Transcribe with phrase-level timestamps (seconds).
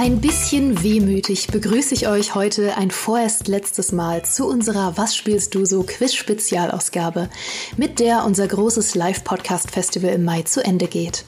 [0.00, 5.56] Ein bisschen wehmütig begrüße ich euch heute ein vorerst letztes Mal zu unserer Was spielst
[5.56, 7.28] du so Quiz-Spezialausgabe,
[7.76, 11.24] mit der unser großes Live-Podcast-Festival im Mai zu Ende geht.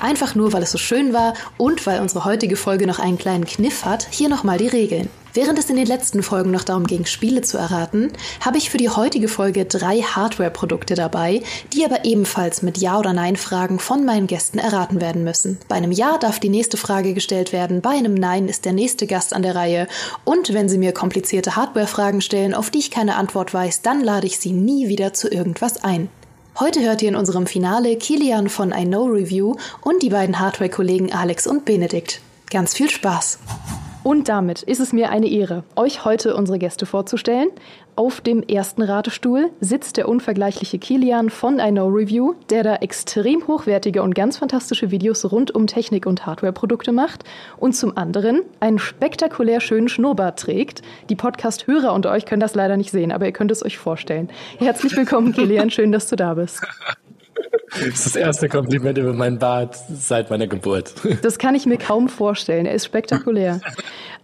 [0.00, 3.44] Einfach nur, weil es so schön war und weil unsere heutige Folge noch einen kleinen
[3.44, 5.10] Kniff hat, hier nochmal die Regeln.
[5.36, 8.78] Während es in den letzten Folgen noch darum ging, Spiele zu erraten, habe ich für
[8.78, 11.42] die heutige Folge drei Hardware-Produkte dabei,
[11.74, 15.58] die aber ebenfalls mit Ja- oder Nein-Fragen von meinen Gästen erraten werden müssen.
[15.68, 19.06] Bei einem Ja darf die nächste Frage gestellt werden, bei einem Nein ist der nächste
[19.06, 19.88] Gast an der Reihe
[20.24, 24.26] und wenn Sie mir komplizierte Hardware-Fragen stellen, auf die ich keine Antwort weiß, dann lade
[24.26, 26.08] ich Sie nie wieder zu irgendwas ein.
[26.58, 31.12] Heute hört ihr in unserem Finale Kilian von I Know Review und die beiden Hardware-Kollegen
[31.12, 32.22] Alex und Benedikt.
[32.48, 33.38] Ganz viel Spaß!
[34.06, 37.48] Und damit ist es mir eine Ehre, euch heute unsere Gäste vorzustellen.
[37.96, 43.44] Auf dem ersten Ratestuhl sitzt der unvergleichliche Kilian von I Know Review, der da extrem
[43.48, 47.24] hochwertige und ganz fantastische Videos rund um Technik- und Hardware-Produkte macht
[47.56, 50.82] und zum anderen einen spektakulär schönen Schnurrbart trägt.
[51.08, 54.30] Die Podcast-Hörer unter euch können das leider nicht sehen, aber ihr könnt es euch vorstellen.
[54.58, 56.64] Herzlich willkommen, Kilian, schön, dass du da bist.
[57.70, 60.94] Das ist das erste Kompliment über meinen Bart seit meiner Geburt.
[61.22, 62.66] Das kann ich mir kaum vorstellen.
[62.66, 63.60] Er ist spektakulär.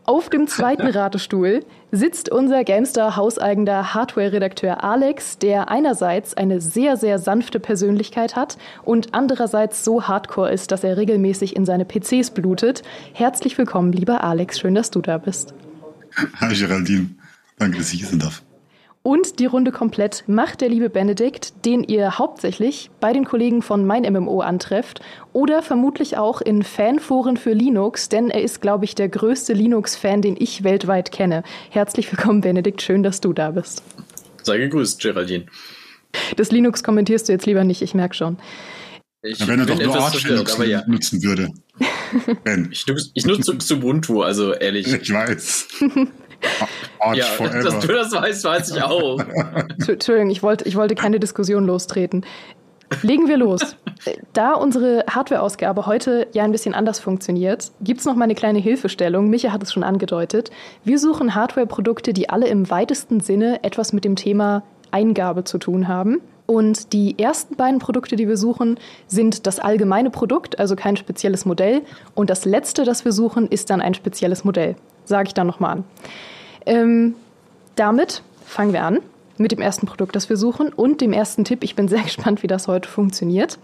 [0.05, 7.21] Auf dem zweiten Ratestuhl sitzt unser Gamestar hauseigener Hardware-Redakteur Alex, der einerseits eine sehr, sehr
[7.21, 12.83] sanfte Persönlichkeit hat und andererseits so hardcore ist, dass er regelmäßig in seine PCs blutet.
[13.13, 14.59] Herzlich willkommen, lieber Alex.
[14.59, 15.55] Schön, dass du da bist.
[16.41, 17.11] Hi Geraldine.
[17.59, 18.43] Danke, dass ich hier sein darf.
[19.05, 23.85] Und die Runde komplett macht der liebe Benedikt, den ihr hauptsächlich bei den Kollegen von
[23.85, 25.01] Mein MMO antrefft
[25.33, 30.23] oder vermutlich auch in Fanforen für Linux, denn er ist, glaube ich, der größte Linux-Fan,
[30.23, 31.43] den ich weltweit kenne.
[31.71, 32.81] Herzlich willkommen, Benedikt.
[32.81, 33.83] Schön, dass du da bist.
[34.45, 35.47] Sei gegrüßt, Geraldine.
[36.37, 38.37] Das Linux kommentierst du jetzt lieber nicht, ich merke schon.
[39.25, 40.85] Ich ja, wenn er doch nur Arch Linux ja.
[40.87, 41.51] nutzen würde.
[42.71, 42.85] Ich,
[43.15, 44.87] ich nutze Ubuntu, also ehrlich.
[44.93, 45.69] Ich weiß.
[47.01, 47.63] Arch ja, forever.
[47.63, 49.19] dass du das weißt, weiß ich auch.
[49.79, 52.25] Entschuldigung, ich wollte, ich wollte keine Diskussion lostreten.
[53.03, 53.77] Legen wir los.
[54.33, 58.59] Da unsere Hardware-Ausgabe heute ja ein bisschen anders funktioniert, gibt es noch mal eine kleine
[58.59, 59.31] Hilfestellung.
[59.31, 60.51] Micha hat es schon angedeutet.
[60.85, 65.89] Wir suchen Hardware-Produkte, die alle im weitesten Sinne etwas mit dem Thema Eingabe zu tun
[65.89, 66.21] haben.
[66.47, 71.45] Und die ersten beiden Produkte, die wir suchen, sind das allgemeine Produkt, also kein spezielles
[71.45, 71.83] Modell.
[72.15, 74.77] Und das letzte, das wir suchen, ist dann ein spezielles Modell.
[75.05, 75.85] Sage ich dann nochmal an.
[76.67, 77.15] Ähm,
[77.77, 78.99] damit fangen wir an
[79.39, 81.65] mit dem ersten Produkt, das wir suchen und dem ersten Tipp.
[81.65, 83.59] Ich bin sehr gespannt, wie das heute funktioniert.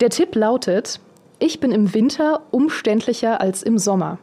[0.00, 1.00] Der Tipp lautet,
[1.38, 4.18] ich bin im Winter umständlicher als im Sommer.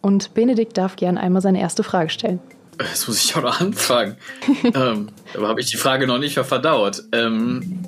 [0.00, 2.40] Und Benedikt darf gern einmal seine erste Frage stellen.
[2.80, 4.16] Jetzt muss ich auch noch anfangen.
[4.74, 7.04] ähm, aber habe ich die Frage noch nicht verdaut.
[7.12, 7.84] Ähm,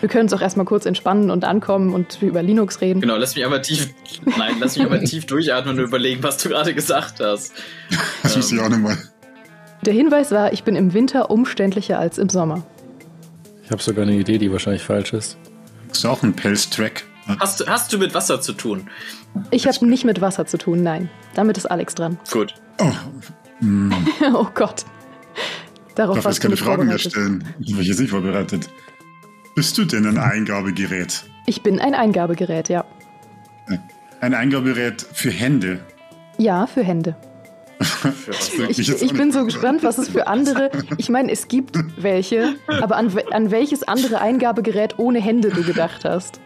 [0.00, 3.00] wir können uns auch erstmal kurz entspannen und ankommen und über Linux reden.
[3.00, 3.88] Genau, lass mich aber tief,
[4.24, 7.52] nein, lass mich aber tief durchatmen und überlegen, was du gerade gesagt hast.
[8.22, 8.98] Das muss ich auch nochmal.
[9.82, 12.64] Der Hinweis war, ich bin im Winter umständlicher als im Sommer.
[13.64, 15.38] Ich habe sogar eine Idee, die wahrscheinlich falsch ist.
[15.90, 17.04] Ist auch ein Pelz-Track.
[17.26, 18.88] Hast, hast du mit Wasser zu tun?
[19.50, 21.08] Ich habe nicht mit Wasser zu tun, nein.
[21.34, 22.18] Damit ist Alex dran.
[22.30, 22.54] Gut.
[22.78, 22.92] Oh,
[23.60, 23.92] mm.
[24.34, 24.84] oh Gott.
[25.94, 27.44] Darauf Darf ich keine Fragen mehr stellen?
[27.60, 28.68] Ich bin jetzt nicht vorbereitet.
[29.54, 31.24] Bist du denn ein Eingabegerät?
[31.46, 32.84] Ich bin ein Eingabegerät, ja.
[34.20, 35.80] Ein Eingabegerät für Hände?
[36.38, 37.16] Ja, für Hände.
[38.68, 40.70] ich, ich bin so gespannt, was es für andere.
[40.96, 46.04] Ich meine, es gibt welche, aber an, an welches andere Eingabegerät ohne Hände du gedacht
[46.04, 46.40] hast.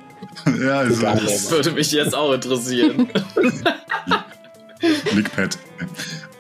[0.61, 3.09] Ja, also das würde mich jetzt auch interessieren.
[5.15, 5.59] Lickpad.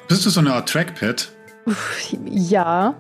[0.08, 1.28] Bist du so eine Art Trackpad?
[2.24, 2.94] Ja,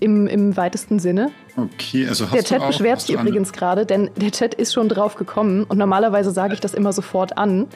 [0.00, 1.30] im, im weitesten Sinne.
[1.56, 4.88] Okay, also hast Der Chat auch, beschwert sich übrigens gerade, denn der Chat ist schon
[4.88, 7.66] drauf gekommen und normalerweise sage ich das immer sofort an.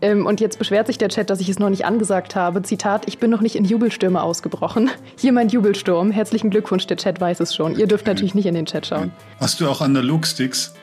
[0.00, 2.62] Ähm, und jetzt beschwert sich der Chat, dass ich es noch nicht angesagt habe.
[2.62, 4.90] Zitat, ich bin noch nicht in Jubelstürme ausgebrochen.
[5.18, 6.10] Hier mein Jubelsturm.
[6.10, 7.78] Herzlichen Glückwunsch, der Chat weiß es schon.
[7.78, 9.12] Ihr dürft natürlich nicht in den Chat schauen.
[9.40, 10.74] Hast du auch Analog-Sticks?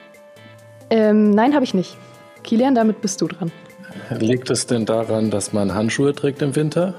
[0.91, 1.97] Ähm, nein, habe ich nicht.
[2.43, 3.51] Kilian, damit bist du dran.
[4.19, 6.93] Liegt es denn daran, dass man Handschuhe trägt im Winter?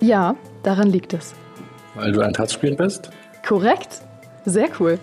[0.00, 1.34] Ja, daran liegt es.
[1.94, 3.10] Weil du ein Touchscreen bist?
[3.46, 4.00] Korrekt.
[4.44, 4.98] Sehr cool.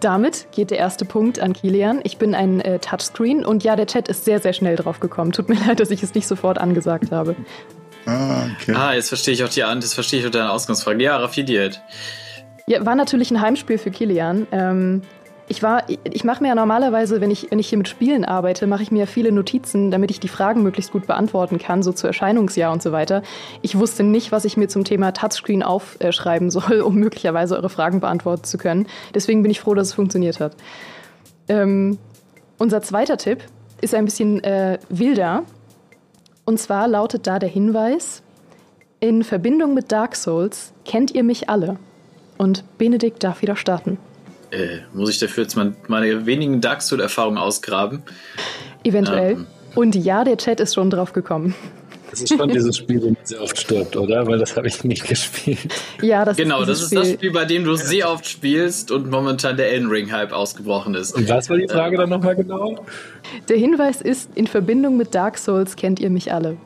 [0.00, 2.00] Damit geht der erste Punkt an Kilian.
[2.04, 5.32] Ich bin ein äh, Touchscreen und ja, der Chat ist sehr, sehr schnell drauf gekommen.
[5.32, 7.34] Tut mir leid, dass ich es nicht sofort angesagt habe.
[8.06, 8.74] Ah, okay.
[8.74, 11.02] Ah, jetzt verstehe ich auch die jetzt verstehe ich auch deine Ausgangsfrage.
[11.02, 11.82] Ja, Raffiniert.
[12.66, 14.46] Ja, war natürlich ein Heimspiel für Kilian.
[14.52, 15.02] Ähm,
[15.48, 18.66] ich war, ich mache mir ja normalerweise, wenn ich, wenn ich hier mit Spielen arbeite,
[18.66, 22.06] mache ich mir viele Notizen, damit ich die Fragen möglichst gut beantworten kann, so zu
[22.06, 23.22] Erscheinungsjahr und so weiter.
[23.62, 28.00] Ich wusste nicht, was ich mir zum Thema Touchscreen aufschreiben soll, um möglicherweise eure Fragen
[28.00, 28.86] beantworten zu können.
[29.14, 30.54] Deswegen bin ich froh, dass es funktioniert hat.
[31.48, 31.98] Ähm,
[32.58, 33.42] unser zweiter Tipp
[33.80, 35.44] ist ein bisschen äh, wilder.
[36.44, 38.22] Und zwar lautet da der Hinweis,
[39.00, 41.76] in Verbindung mit Dark Souls kennt ihr mich alle.
[42.36, 43.98] Und Benedikt darf wieder starten.
[44.50, 48.02] Äh, muss ich dafür jetzt mal meine wenigen Dark Souls-Erfahrungen ausgraben?
[48.84, 49.32] Eventuell.
[49.32, 49.46] Ähm.
[49.74, 51.54] Und ja, der Chat ist schon drauf gekommen.
[52.10, 54.26] Das ist schon dieses Spiel, wo man sehr oft stirbt, oder?
[54.26, 55.74] Weil das habe ich nicht gespielt.
[56.00, 59.10] Ja, das genau, ist das ist das Spiel, bei dem du sehr oft spielst und
[59.10, 61.14] momentan der Elden Ring Hype ausgebrochen ist.
[61.14, 62.84] Und was war die Frage äh, dann nochmal genau?
[63.48, 66.56] Der Hinweis ist, in Verbindung mit Dark Souls kennt ihr mich alle.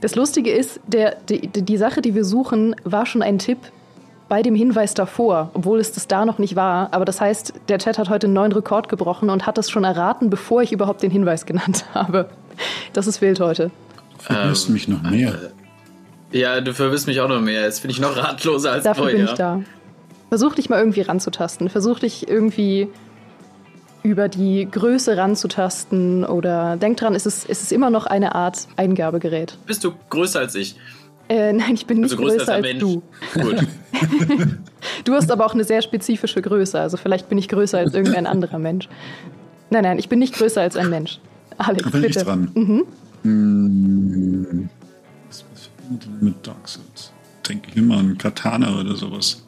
[0.00, 3.58] Das Lustige ist, der, die, die Sache, die wir suchen, war schon ein Tipp
[4.30, 6.94] bei dem Hinweis davor, obwohl es das da noch nicht war.
[6.94, 9.82] Aber das heißt, der Chat hat heute einen neuen Rekord gebrochen und hat das schon
[9.82, 12.30] erraten, bevor ich überhaupt den Hinweis genannt habe.
[12.92, 13.72] Das ist wild heute.
[14.18, 15.34] Verwirrst ähm, mich noch mehr.
[16.30, 17.62] Ja, du verwirrst mich auch noch mehr.
[17.62, 19.16] Jetzt bin ich noch ratloser als Dafür vorher.
[19.16, 19.62] bin ich da.
[20.28, 21.68] Versuch dich mal irgendwie ranzutasten.
[21.68, 22.88] Versuch dich irgendwie
[24.04, 28.68] über die Größe ranzutasten oder denk dran, es ist, es ist immer noch eine Art
[28.76, 29.58] Eingabegerät.
[29.66, 30.76] Bist du größer als ich?
[31.28, 33.02] Äh, nein, ich bin nicht also größer, größer als, als du.
[33.34, 33.66] Gut.
[35.04, 38.26] du hast aber auch eine sehr spezifische Größe, also vielleicht bin ich größer als irgendein
[38.26, 38.88] anderer Mensch.
[39.70, 41.20] Nein, nein, ich bin nicht größer als ein Mensch.
[41.58, 42.18] Alex, da bin bitte.
[42.18, 42.50] Ich dran.
[42.54, 42.86] Mhm.
[43.22, 44.68] Hm,
[45.28, 45.70] was, was
[46.20, 47.12] mit Dark Souls?
[47.48, 49.44] Denke ich immer an Katana oder sowas.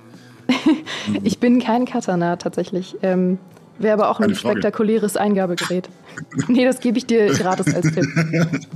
[1.22, 2.96] ich bin kein Katana tatsächlich.
[3.02, 3.38] Ähm,
[3.78, 5.88] Wäre aber auch ein spektakuläres Eingabegerät.
[6.48, 8.06] nee, das gebe ich dir gratis als Tipp.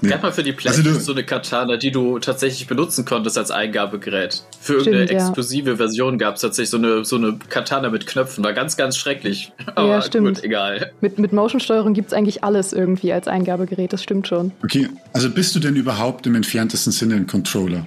[0.00, 0.08] nee.
[0.08, 3.50] Gab mal für die PlayStation also so eine Katana, die du tatsächlich benutzen konntest als
[3.50, 4.44] Eingabegerät.
[4.60, 5.76] Für irgendeine stimmt, exklusive ja.
[5.76, 8.42] Version gab es tatsächlich so eine, so eine Katana mit Knöpfen.
[8.42, 9.52] War ganz, ganz schrecklich.
[9.74, 10.36] Aber ja, stimmt.
[10.36, 10.92] Gut, egal.
[11.00, 14.52] Mit, mit Motion-Steuerung gibt es eigentlich alles irgendwie als Eingabegerät, das stimmt schon.
[14.64, 17.86] Okay, also bist du denn überhaupt im entferntesten Sinne ein Controller?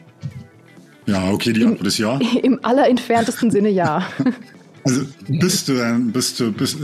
[1.07, 2.19] Ja, okay, die Antwort ist ja.
[2.43, 4.07] Im allerentferntesten Sinne ja.
[4.85, 6.77] Also bist du ein, bist du, bist,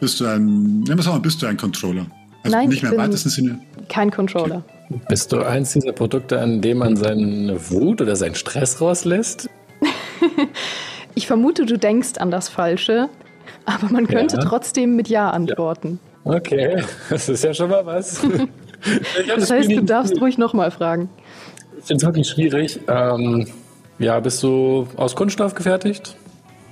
[0.00, 2.06] bist du ein, nehmen wir mal, bist du ein Controller?
[2.42, 3.60] Also Nein, nicht mehr im weitesten Sinne?
[3.88, 4.62] Kein Controller.
[4.88, 5.00] Okay.
[5.08, 9.50] Bist du eins dieser Produkte, an dem man seine Wut oder seinen Stress rauslässt?
[11.14, 13.08] ich vermute, du denkst an das Falsche,
[13.64, 14.42] aber man könnte ja.
[14.42, 15.98] trotzdem mit Ja antworten.
[16.24, 16.32] Ja.
[16.34, 18.20] Okay, das ist ja schon mal was.
[19.28, 21.08] das heißt, du darfst ruhig nochmal fragen.
[21.78, 22.80] Ich finde es wirklich schwierig.
[22.88, 23.46] Ähm,
[23.98, 26.16] ja, bist du aus Kunststoff gefertigt?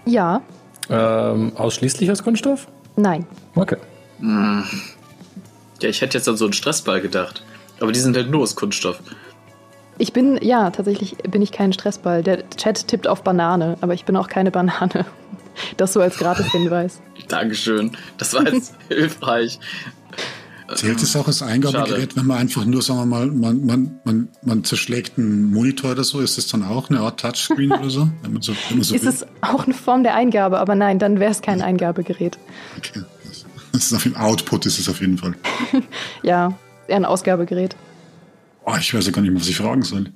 [0.06, 0.42] Ja.
[0.90, 2.68] Ähm, ausschließlich aus Kunststoff?
[2.96, 3.26] Nein.
[3.54, 3.76] Okay.
[4.20, 4.64] Hm.
[5.80, 7.42] Ja, ich hätte jetzt an so einen Stressball gedacht.
[7.80, 9.00] Aber die sind halt nur aus Kunststoff.
[9.98, 12.22] Ich bin, ja, tatsächlich bin ich kein Stressball.
[12.22, 15.06] Der Chat tippt auf Banane, aber ich bin auch keine Banane.
[15.76, 17.00] Das so als Gratis-Hinweis.
[17.28, 17.96] Dankeschön.
[18.18, 19.60] Das war jetzt hilfreich.
[20.74, 22.16] Zählt es auch als Eingabegerät, Schade.
[22.16, 26.04] wenn man einfach nur, sagen wir mal, man, man, man, man zerschlägt einen Monitor oder
[26.04, 26.20] so?
[26.20, 28.08] Ist das dann auch eine Art Touchscreen oder so?
[28.22, 29.08] Wenn man so, wenn man so ist will?
[29.10, 32.38] es auch eine Form der Eingabe, aber nein, dann wäre es kein Eingabegerät.
[32.78, 33.02] Okay.
[33.72, 35.34] Das ist auf jeden Output ist es auf jeden Fall.
[36.22, 36.56] ja,
[36.86, 37.76] eher ein Ausgabegerät.
[38.64, 40.12] Oh, ich weiß ja gar nicht mehr, was ich fragen soll.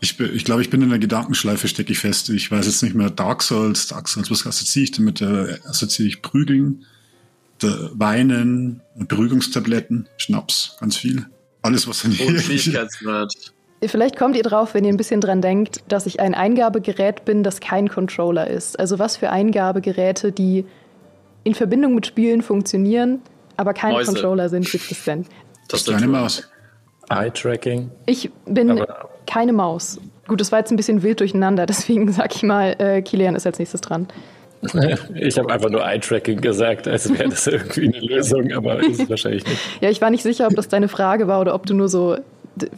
[0.00, 2.30] Ich, ich glaube, ich bin in der Gedankenschleife, stecke ich fest.
[2.30, 5.20] Ich weiß jetzt nicht mehr Dark Souls, Dark Souls, was assoziiere ich damit?
[5.20, 6.86] Äh, assoziiere ich Prügeln?
[7.62, 11.26] Weinen, Beruhigungstabletten, Schnaps, ganz viel.
[11.62, 13.54] Alles, was dann hier ist.
[13.82, 17.42] Vielleicht kommt ihr drauf, wenn ihr ein bisschen dran denkt, dass ich ein Eingabegerät bin,
[17.42, 18.78] das kein Controller ist.
[18.78, 20.66] Also was für Eingabegeräte, die
[21.44, 23.20] in Verbindung mit Spielen funktionieren,
[23.56, 24.12] aber keine Mäuse.
[24.12, 25.26] Controller sind, gibt es denn?
[25.68, 26.48] Das ist eine Maus.
[27.08, 27.90] Eye-Tracking.
[28.06, 29.98] Ich bin aber keine Maus.
[30.28, 33.46] Gut, das war jetzt ein bisschen wild durcheinander, deswegen sag ich mal, äh, Kilian ist
[33.46, 34.08] als nächstes dran.
[35.14, 39.10] Ich habe einfach nur Eye-Tracking gesagt, als wäre das irgendwie eine Lösung, aber ist es
[39.10, 39.58] wahrscheinlich nicht.
[39.80, 42.18] Ja, ich war nicht sicher, ob das deine Frage war oder ob du nur so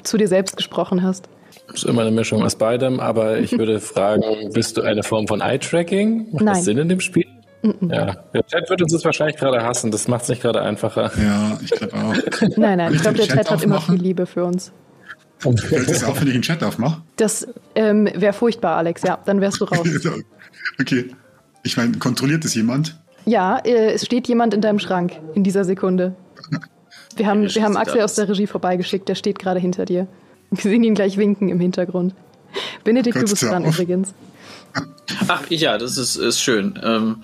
[0.02, 1.28] zu dir selbst gesprochen hast.
[1.66, 5.26] Das ist immer eine Mischung aus beidem, aber ich würde fragen, bist du eine Form
[5.26, 6.32] von Eye-Tracking?
[6.32, 6.54] Macht Nein.
[6.54, 7.26] das Sinn in dem Spiel?
[7.62, 11.12] Ja, der Chat wird uns das wahrscheinlich gerade hassen, das macht es nicht gerade einfacher.
[11.16, 12.14] Ja, ich glaube auch.
[12.56, 14.72] Nein, nein, ich glaube, der Chat, Chat hat immer viel Liebe für uns.
[15.38, 17.02] Fällt das auch, wenn ich einen Chat aufmache?
[17.16, 17.46] Das
[17.76, 19.86] ähm, wäre furchtbar, Alex, ja, dann wärst du raus.
[20.80, 21.10] okay.
[21.62, 22.99] Ich meine, kontrolliert es jemand?
[23.25, 26.14] Ja, äh, es steht jemand in deinem Schrank in dieser Sekunde.
[27.14, 30.07] Wir haben, wir haben Axel aus der Regie vorbeigeschickt, der steht gerade hinter dir.
[30.50, 32.14] Wir sehen ihn gleich winken im Hintergrund.
[32.85, 34.14] Benedikt, Gott du bist dran übrigens.
[35.28, 36.81] Ach ja, das ist, ist schön.
[36.83, 37.16] Ähm,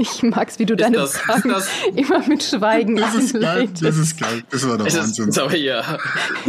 [0.00, 3.68] Ich mag's, wie du ist deine das, Fragen das, immer mit Schweigen das ist geil,
[3.82, 4.42] Das ist geil.
[4.50, 5.26] Das war doch das Wahnsinn.
[5.26, 5.98] Das ist aber ja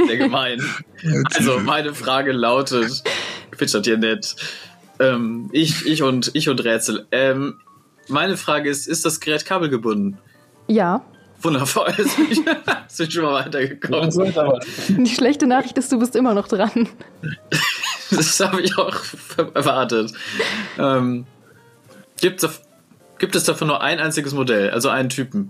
[0.08, 0.64] sehr gemein.
[1.36, 3.04] also meine Frage lautet,
[3.60, 4.38] das hier nett.
[5.00, 7.08] Ähm, ich, ich, und, ich und Rätsel.
[7.12, 7.60] Ähm,
[8.08, 10.18] meine Frage ist, ist das Gerät kabelgebunden?
[10.68, 11.04] Ja.
[11.42, 11.94] Wundervoll.
[12.88, 14.12] Sind schon mal weitergekommen.
[14.88, 16.88] Die schlechte Nachricht ist, du bist immer noch dran.
[18.12, 18.96] das habe ich auch
[19.54, 20.14] erwartet.
[20.78, 21.26] Ähm,
[22.22, 22.62] Gibt es
[23.22, 25.50] Gibt es davon nur ein einziges Modell, also einen Typen?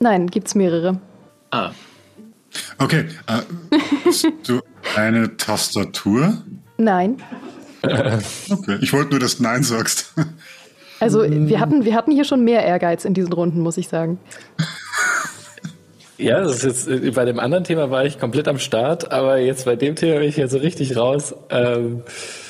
[0.00, 0.98] Nein, gibt es mehrere.
[1.52, 1.70] Ah.
[2.78, 3.04] Okay.
[3.28, 3.42] Äh,
[4.04, 4.60] hast du
[4.96, 6.42] eine Tastatur?
[6.76, 7.22] Nein.
[8.50, 10.12] Okay, ich wollte nur, dass du Nein sagst.
[10.98, 14.18] Also wir hatten, wir hatten hier schon mehr Ehrgeiz in diesen Runden, muss ich sagen.
[16.18, 19.38] Ja, das ist jetzt, äh, bei dem anderen Thema war ich komplett am Start, aber
[19.38, 21.34] jetzt bei dem Thema bin ich jetzt so richtig raus.
[21.50, 22.02] Ähm,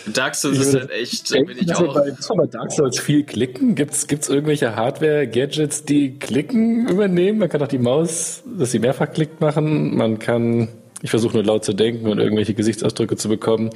[0.06, 1.94] Dark Souls ist halt echt, da bin ich auch.
[1.94, 3.75] Bei, bei Dark Souls viel klicken?
[3.75, 7.38] Gibt's gibt's irgendwelche Hardware-Gadgets, die Klicken übernehmen?
[7.38, 9.96] Man kann auch die Maus, dass sie mehrfach klickt machen.
[9.96, 10.68] Man kann,
[11.02, 13.70] ich versuche nur laut zu denken und irgendwelche Gesichtsausdrücke zu bekommen.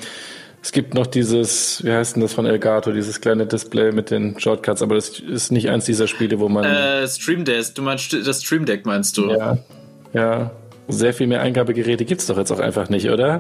[0.62, 4.38] Es gibt noch dieses, wie heißt denn das von Elgato, dieses kleine Display mit den
[4.38, 6.64] Shortcuts, aber das ist nicht eins dieser Spiele, wo man.
[6.64, 9.30] Äh, Stream Deck, du meinst das Stream Deck, meinst du?
[9.30, 9.58] Ja.
[10.12, 10.50] Ja,
[10.88, 13.38] sehr viel mehr Eingabegeräte gibt es doch jetzt auch einfach nicht, oder?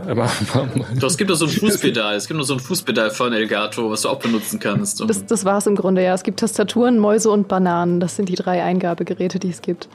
[0.98, 2.14] doch, es gibt doch so ein Fußpedal.
[2.14, 5.00] Es gibt noch so ein Fußpedal von Elgato, was du auch benutzen kannst.
[5.00, 6.14] das, das war es im Grunde, ja.
[6.14, 8.00] Es gibt Tastaturen, Mäuse und Bananen.
[8.00, 9.88] Das sind die drei Eingabegeräte, die es gibt.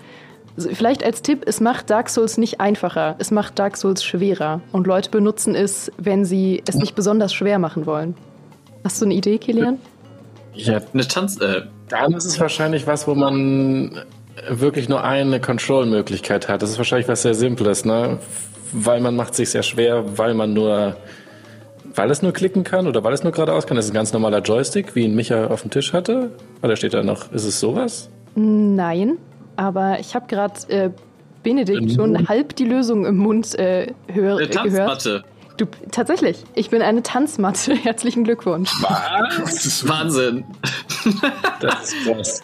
[0.58, 4.62] Also vielleicht als Tipp, es macht Dark Souls nicht einfacher, es macht Dark Souls schwerer.
[4.72, 8.16] Und Leute benutzen es, wenn sie es nicht besonders schwer machen wollen.
[8.84, 9.80] Hast du eine Idee, Kilian?
[10.54, 11.40] Ja, eine Tanz.
[11.42, 14.00] Äh, dann ist es wahrscheinlich was, wo man
[14.50, 16.62] wirklich nur eine Control-Möglichkeit hat.
[16.62, 18.20] Das ist wahrscheinlich was sehr Simples, ne?
[18.72, 20.98] Weil man macht sich sehr schwer, weil man nur,
[21.94, 23.78] weil es nur klicken kann oder weil es nur geradeaus kann.
[23.78, 26.32] Das ist ein ganz normaler Joystick, wie ihn Micha auf dem Tisch hatte.
[26.62, 28.10] Oder steht da noch, ist es sowas?
[28.36, 29.18] Nein,
[29.56, 30.90] aber ich habe gerade äh,
[31.44, 35.10] Benedikt schon halb die Lösung im Mund äh, hör, eine Tanzmatte.
[35.10, 35.26] gehört.
[35.58, 37.74] Du, tatsächlich, ich bin eine Tanzmatte.
[37.84, 38.72] Herzlichen Glückwunsch.
[38.82, 39.88] Was?
[39.88, 40.44] Wahnsinn.
[41.62, 42.44] Das ist krass.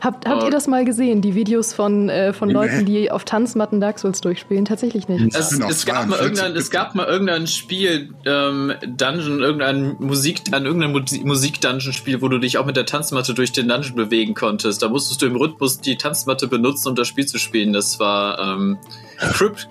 [0.00, 3.80] Habt, habt ihr das mal gesehen, die Videos von, äh, von Leuten, die auf Tanzmatten
[3.80, 4.64] Dark Souls durchspielen?
[4.64, 5.34] Tatsächlich nicht.
[5.34, 10.66] Es, es, gab, mal irgendein, es gab mal irgendein Spiel, ähm, Dungeon, irgendein Musik, an
[10.66, 14.82] irgendeinem Musik-Dungeon-Spiel, wo du dich auch mit der Tanzmatte durch den Dungeon bewegen konntest.
[14.82, 17.72] Da musstest du im Rhythmus die Tanzmatte benutzen, um das Spiel zu spielen.
[17.72, 18.78] Das war ähm,
[19.18, 19.68] Crypt,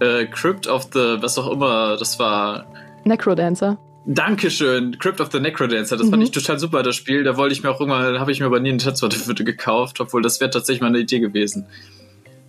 [0.00, 2.66] äh, Crypt of the, was auch immer, das war.
[3.04, 3.78] Necrodancer.
[4.08, 5.96] Dankeschön, Crypt of the Necrodancer.
[5.96, 6.10] Das mhm.
[6.10, 7.24] fand ich total super, das Spiel.
[7.24, 10.22] Da wollte ich mir auch irgendwann, habe ich mir aber nie eine Tanzwarte gekauft, obwohl
[10.22, 11.66] das wäre tatsächlich meine Idee gewesen.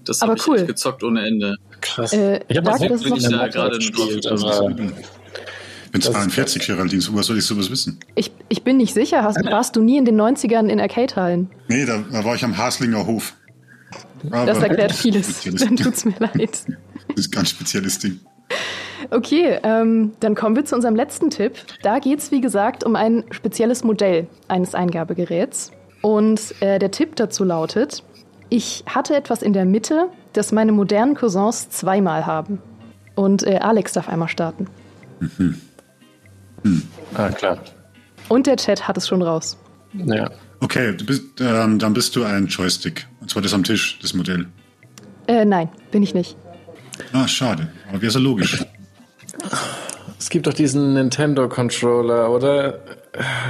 [0.05, 0.65] Das habe ich cool.
[0.65, 1.57] gezockt ohne Ende.
[1.81, 2.13] Krass.
[2.13, 4.69] Äh, ich habe das bin ich da gerade gespielt, aber
[5.85, 7.99] ich bin 42, Geraldine, woher soll ich sowas wissen?
[8.15, 9.23] Ich, ich bin nicht sicher.
[9.23, 11.49] Hast, warst du nie in den 90ern in Arcade-Hallen?
[11.69, 13.33] Nee, da, da, war ich am Haslinger Hof.
[14.29, 15.43] Aber das erklärt vieles.
[15.43, 16.65] Dann tut's mir leid.
[17.07, 18.19] Das ist ein ganz spezielles Ding.
[19.09, 21.53] Okay, ähm, dann kommen wir zu unserem letzten Tipp.
[21.81, 25.71] Da geht es, wie gesagt, um ein spezielles Modell eines Eingabegeräts.
[26.01, 28.03] Und äh, der Tipp dazu lautet,
[28.49, 32.61] ich hatte etwas in der Mitte, das meine modernen Cousins zweimal haben.
[33.15, 34.67] Und äh, Alex darf einmal starten.
[35.19, 35.59] Mhm.
[36.63, 36.81] Hm.
[37.15, 37.57] Ah, klar.
[38.29, 39.57] Und der Chat hat es schon raus.
[39.93, 40.29] Ja.
[40.59, 43.07] Okay, bist, ähm, dann bist du ein Joystick.
[43.21, 44.47] Und zwar das am Tisch, das Modell.
[45.27, 46.35] Äh, nein, bin ich nicht.
[47.13, 47.69] Ah, schade.
[47.89, 48.65] Aber wäre so logisch.
[50.27, 52.81] Es gibt doch diesen Nintendo-Controller, oder?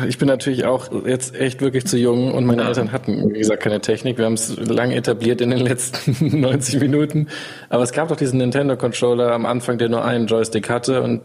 [0.08, 3.64] Ich bin natürlich auch jetzt echt wirklich zu jung und meine Eltern hatten, wie gesagt,
[3.64, 4.20] keine Technik.
[4.20, 7.30] Wir haben es lang etabliert in den letzten 90 Minuten.
[7.70, 11.24] Aber es gab doch diesen Nintendo-Controller am Anfang, der nur einen Joystick hatte und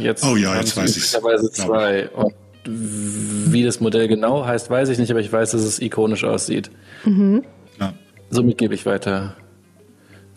[0.00, 2.08] jetzt oh ja, jetzt weiß ich zwei.
[2.08, 2.32] Und
[2.64, 6.70] wie das Modell genau heißt, weiß ich nicht, aber ich weiß, dass es ikonisch aussieht.
[7.04, 7.44] Mhm.
[7.78, 7.92] Ja.
[8.30, 9.36] Somit gebe ich weiter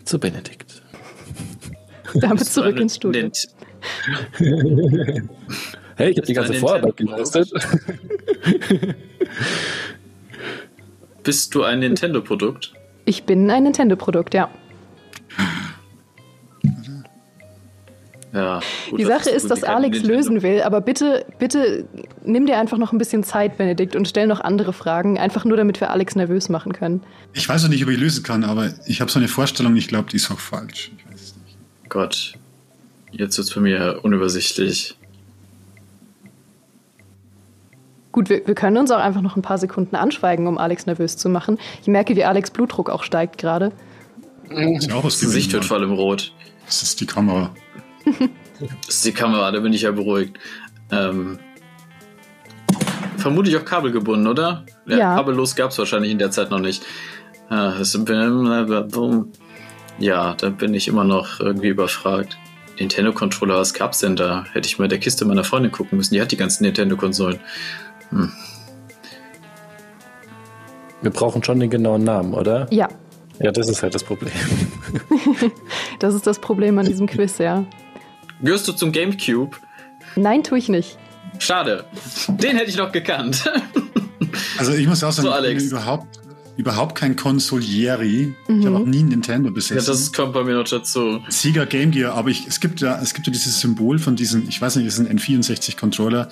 [0.04, 0.82] zu Benedikt.
[2.14, 3.30] Damit zurück ins Studio.
[5.96, 7.50] hey, ich habe die ganze Vorarbeit geleistet.
[11.22, 12.72] Bist du ein Nintendo-Produkt?
[13.04, 14.48] Ich bin ein Nintendo-Produkt, ja.
[18.32, 20.16] Ja, gut, die Sache ist, dass Alex Nintendo.
[20.16, 21.84] lösen will, aber bitte, bitte
[22.24, 25.56] nimm dir einfach noch ein bisschen Zeit, Benedikt, und stell noch andere Fragen, einfach nur
[25.56, 27.02] damit wir Alex nervös machen können.
[27.32, 29.88] Ich weiß noch nicht, ob ich lösen kann, aber ich habe so eine Vorstellung, ich
[29.88, 30.92] glaube, die ist auch falsch.
[31.88, 32.34] Gott,
[33.12, 34.96] Jetzt wird es für mich unübersichtlich.
[38.12, 41.16] Gut, wir, wir, können uns auch einfach noch ein paar Sekunden anschweigen, um Alex nervös
[41.16, 41.58] zu machen.
[41.80, 43.72] Ich merke, wie Alex Blutdruck auch steigt gerade.
[44.48, 46.32] Das Gesicht wird vor allem rot.
[46.66, 47.54] Das ist die Kamera.
[48.60, 50.38] das ist die Kamera, da bin ich ja beruhigt.
[50.90, 51.38] Ähm,
[53.16, 54.64] vermutlich auch kabelgebunden, oder?
[54.86, 54.98] Ja.
[54.98, 55.14] ja.
[55.14, 56.82] Kabellos gab es wahrscheinlich in der Zeit noch nicht.
[57.48, 57.74] Ah,
[59.98, 62.38] ja, da bin ich immer noch irgendwie überfragt.
[62.80, 64.44] Nintendo-Controller, was gab's denn da?
[64.52, 66.14] Hätte ich mal der Kiste meiner Freundin gucken müssen.
[66.14, 67.38] Die hat die ganzen Nintendo-Konsolen.
[68.10, 68.32] Hm.
[71.02, 72.66] Wir brauchen schon den genauen Namen, oder?
[72.70, 72.88] Ja.
[73.38, 74.32] Ja, das ist halt das Problem.
[75.98, 77.64] das ist das Problem an diesem Quiz, ja.
[78.42, 79.56] Gehörst du zum Gamecube?
[80.16, 80.98] Nein, tue ich nicht.
[81.38, 81.84] Schade.
[82.28, 83.50] Den hätte ich noch gekannt.
[84.58, 86.20] Also ich muss auch sagen, So, ich bin überhaupt,
[86.60, 88.34] überhaupt kein Konsolieri.
[88.48, 89.86] Ich habe auch nie ein Nintendo Ja, besessen.
[89.86, 91.20] das kommt bei mir noch dazu.
[91.28, 94.48] Sega Game Gear, aber ich, es gibt ja, es gibt ja dieses Symbol von diesen,
[94.48, 96.28] ich weiß nicht, das ist ein N64 Controller,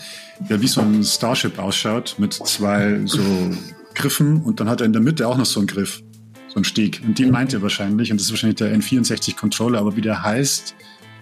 [0.49, 3.20] der wie so ein Starship ausschaut mit zwei so
[3.94, 6.02] Griffen und dann hat er in der Mitte auch noch so einen Griff,
[6.49, 7.00] so einen Steg.
[7.04, 10.23] Und den meint er wahrscheinlich und das ist wahrscheinlich der N64 Controller, aber wie der
[10.23, 10.75] heißt,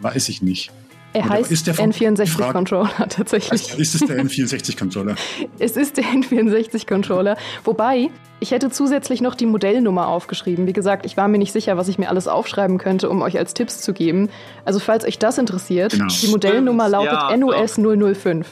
[0.02, 0.70] weiß ich nicht.
[1.16, 3.78] Er Oder heißt ist der von- N64-Controller tatsächlich.
[3.78, 5.14] Ist es der N64 Controller?
[5.58, 7.38] Es ist der N64-Controller.
[7.64, 10.66] Wobei, ich hätte zusätzlich noch die Modellnummer aufgeschrieben.
[10.66, 13.38] Wie gesagt, ich war mir nicht sicher, was ich mir alles aufschreiben könnte, um euch
[13.38, 14.28] als Tipps zu geben.
[14.66, 16.06] Also falls euch das interessiert, Genau.
[16.20, 17.78] die Modellnummer Stimmt, lautet ja, NOS
[18.18, 18.46] 005.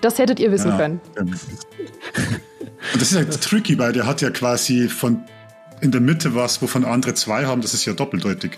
[0.00, 0.76] Das hättet ihr wissen Ja.
[0.76, 1.00] können.
[1.18, 1.32] Und
[3.00, 5.24] das ist ja tricky, weil der hat ja quasi von
[5.80, 8.52] in der Mitte was, wovon andere zwei haben, das ist ja doppeldeutig.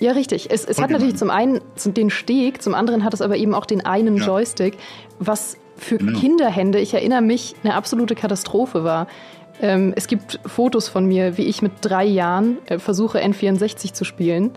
[0.00, 0.50] Ja, richtig.
[0.50, 3.64] Es, es hat natürlich zum einen den Steg, zum anderen hat es aber eben auch
[3.66, 4.26] den einen Ja.
[4.26, 4.76] Joystick,
[5.18, 6.18] was für Genau.
[6.18, 9.06] Kinderhände, ich erinnere mich, eine absolute Katastrophe war.
[9.62, 14.04] Ähm, es gibt Fotos von mir, wie ich mit drei Jahren äh, versuche, N64 zu
[14.04, 14.50] spielen.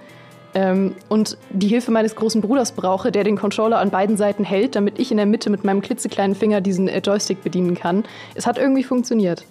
[0.55, 4.75] Ähm, und die Hilfe meines großen Bruders brauche, der den Controller an beiden Seiten hält,
[4.75, 8.05] damit ich in der Mitte mit meinem klitzekleinen Finger diesen äh, Joystick bedienen kann.
[8.33, 9.43] Es hat irgendwie funktioniert.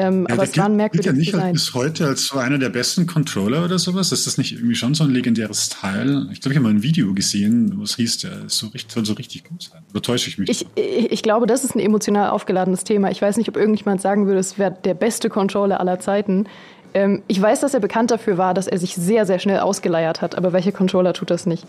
[0.00, 2.58] Ähm, Ja, aber es war ein gilt, gilt ja nicht bis heute als so einer
[2.58, 4.12] der besten Controller oder sowas.
[4.12, 6.26] Ist das nicht irgendwie schon so ein legendäres Teil?
[6.32, 8.92] Ich glaube, ich habe mal ein Video gesehen, wo es hieß, der ist so richtig,
[8.92, 9.82] soll so richtig gut sein.
[9.90, 10.48] Oder täusche ich mich?
[10.48, 13.10] Ich, ich ich glaube, das ist ein emotional aufgeladenes Thema.
[13.10, 16.46] Ich weiß nicht, ob irgendjemand sagen würde, es wäre der beste Controller aller Zeiten.
[16.94, 20.22] Ähm, ich weiß, dass er bekannt dafür war, dass er sich sehr, sehr schnell ausgeleiert
[20.22, 21.64] hat, aber welcher Controller tut das nicht?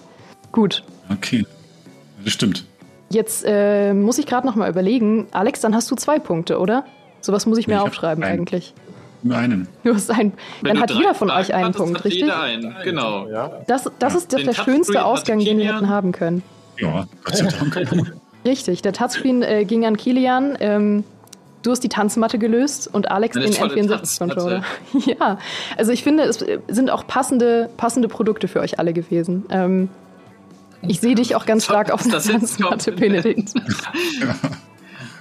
[0.53, 1.45] Gut, okay.
[2.23, 2.65] Das stimmt.
[3.09, 5.27] jetzt äh, muss ich gerade noch mal überlegen.
[5.31, 6.85] Alex, dann hast du zwei Punkte, oder?
[7.21, 8.39] Sowas muss ich mir ich aufschreiben einen.
[8.39, 8.73] eigentlich.
[9.23, 9.67] Nur einen.
[9.83, 10.34] Einen.
[10.62, 12.23] Wenn Dann hat jeder von euch einen hattest, Punkt, hat richtig?
[12.23, 13.27] Jeder einen, genau.
[13.67, 16.41] Das, das ist doch Den der Touchscreen schönste Ausgang, den wir hätten haben können.
[16.79, 18.15] Ja, Gott sei Dank.
[18.45, 20.57] Richtig, der Touchscreen äh, ging an Kilian.
[20.60, 21.03] Ähm,
[21.62, 24.63] du hast die Tanzmatte gelöst und Alex Eine den tolle N64-Controller.
[25.05, 25.38] Ja,
[25.77, 29.45] also ich finde, es sind auch passende, passende Produkte für euch alle gewesen.
[29.49, 29.89] Ähm,
[30.81, 32.91] ich sehe dich auch ganz stark auf jetzt Tanzmatte.
[32.91, 33.53] Benedikt.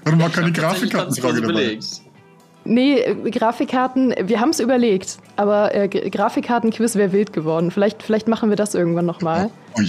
[0.04, 1.52] Warum war keine Tatsächlich Grafikkartenfrage dabei?
[1.52, 1.86] belegt.
[2.64, 7.70] Nee, äh, Grafikkarten, wir haben es überlegt, aber äh, Grafikkarten-Quiz wäre wild geworden.
[7.70, 9.80] Vielleicht, vielleicht machen wir das irgendwann nochmal Oh,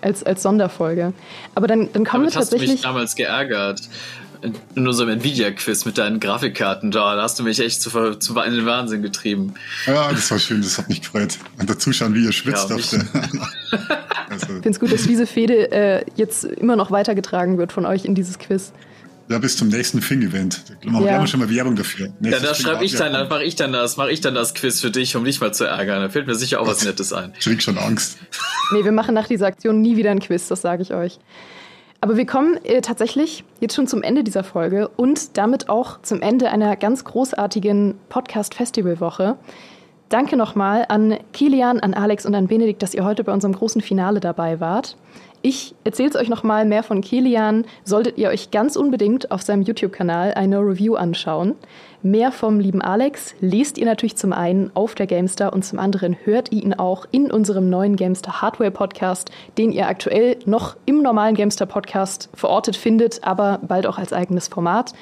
[0.00, 1.12] als, als Sonderfolge.
[1.54, 2.82] Aber dann, dann kommen Damit wir hast du mich tatsächlich.
[2.82, 3.82] damals geärgert.
[4.74, 8.54] In unserem Nvidia-Quiz mit deinen Grafikkarten da, da hast du mich echt zu, zu in
[8.54, 9.54] den Wahnsinn getrieben.
[9.86, 11.38] Ja, das war schön, das hat mich gefreut.
[11.58, 12.84] Und dazu schauen, wie ihr schwitzt Ja, der.
[14.30, 17.86] also, Ich finde es gut, dass diese Fehde äh, jetzt immer noch weitergetragen wird von
[17.86, 18.72] euch in dieses Quiz.
[19.28, 20.62] Ja, bis zum nächsten Fing-Event.
[20.84, 21.10] Da machen Ja.
[21.12, 22.06] wir haben schon mal Werbung dafür.
[22.06, 23.18] Ja, Nächstes da Fing schreibe ich dann, wir.
[23.20, 25.52] dann mache ich dann das, mache ich dann das Quiz für dich, um dich mal
[25.52, 26.00] zu ärgern.
[26.02, 27.32] Da fällt mir sicher auch was Nettes ein.
[27.38, 28.18] Ich krieg schon Angst.
[28.72, 31.20] Nee, wir machen nach dieser Aktion nie wieder ein Quiz, das sage ich euch.
[32.00, 36.20] Aber wir kommen äh, tatsächlich jetzt schon zum Ende dieser Folge und damit auch zum
[36.20, 39.36] Ende einer ganz großartigen Podcast-Festival-Woche.
[40.08, 43.80] Danke nochmal an Kilian, an Alex und an Benedikt, dass ihr heute bei unserem großen
[43.80, 44.96] Finale dabei wart.
[45.48, 49.62] Ich erzähle es euch nochmal mehr von Kilian, solltet ihr euch ganz unbedingt auf seinem
[49.62, 51.54] YouTube-Kanal eine Review anschauen.
[52.02, 56.16] Mehr vom lieben Alex lest ihr natürlich zum einen auf der Gamestar und zum anderen
[56.24, 61.00] hört ihr ihn auch in unserem neuen Gamestar Hardware Podcast, den ihr aktuell noch im
[61.00, 64.94] normalen Gamestar Podcast verortet findet, aber bald auch als eigenes Format.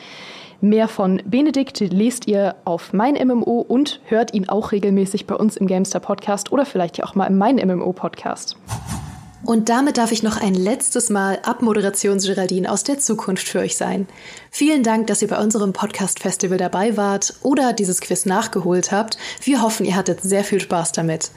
[0.61, 5.57] Mehr von Benedikt lest ihr auf mein MMO und hört ihn auch regelmäßig bei uns
[5.57, 8.59] im Gamestar Podcast oder vielleicht ja auch mal im Mein MMO Podcast.
[9.45, 14.07] Und damit darf ich noch ein letztes Mal Abmoderations-Geraldine aus der Zukunft für euch sein.
[14.51, 19.19] Vielen Dank, dass ihr bei unserem Podcast-Festival dabei wart oder dieses Quiz nachgeholt habt.
[19.43, 21.31] Wir hoffen, ihr hattet sehr viel Spaß damit.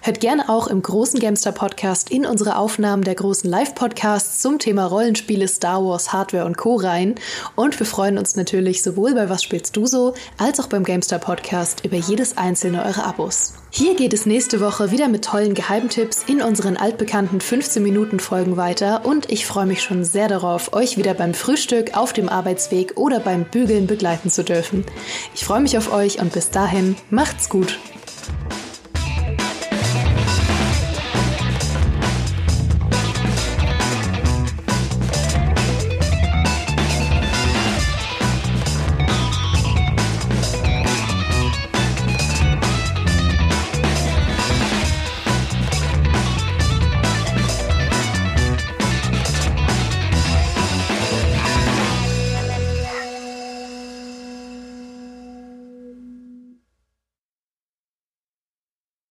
[0.00, 4.86] Hört gerne auch im großen Gamester Podcast in unsere Aufnahmen der großen Live-Podcasts zum Thema
[4.86, 6.74] Rollenspiele, Star Wars, Hardware und Co.
[6.74, 7.14] rein.
[7.54, 11.20] Und wir freuen uns natürlich sowohl bei Was spielst du so, als auch beim Gamester
[11.20, 13.52] Podcast über jedes einzelne eurer Abos.
[13.74, 19.32] Hier geht es nächste Woche wieder mit tollen Geheimtipps in unseren altbekannten 15-Minuten-Folgen weiter und
[19.32, 23.44] ich freue mich schon sehr darauf, euch wieder beim Frühstück, auf dem Arbeitsweg oder beim
[23.44, 24.84] Bügeln begleiten zu dürfen.
[25.34, 27.78] Ich freue mich auf euch und bis dahin macht's gut.